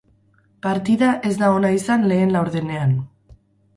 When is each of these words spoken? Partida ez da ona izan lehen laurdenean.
Partida 0.67 1.11
ez 1.31 1.35
da 1.43 1.51
ona 1.57 1.71
izan 1.81 2.09
lehen 2.13 2.33
laurdenean. 2.37 2.97